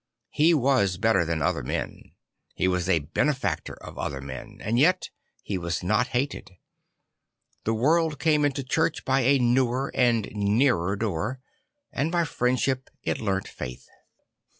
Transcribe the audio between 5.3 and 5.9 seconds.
he was